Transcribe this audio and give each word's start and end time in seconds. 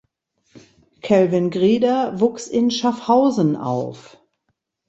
Calvin 1.03 1.51
Grieder 1.51 2.19
wuchs 2.19 2.47
in 2.47 2.71
Schaffhausen 2.71 3.55
auf. 3.55 4.17